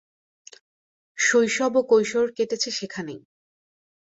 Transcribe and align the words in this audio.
শৈশব 1.17 1.73
ও 1.75 1.81
কৈশোর 1.83 2.27
কেটেছে 2.31 2.69
সেখানেই। 2.71 3.19